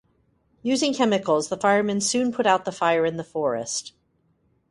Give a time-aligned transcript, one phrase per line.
[0.63, 3.93] Using chemicals, the firemen soon put out the fire in the forest.